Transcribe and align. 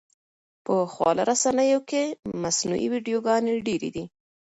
په 0.65 0.75
خواله 0.93 1.23
رسنیو 1.31 1.79
کې 1.89 2.03
مصنوعي 2.41 2.87
ویډیوګانې 2.93 3.53
ډېرې 3.67 3.89
دي. 3.95 4.05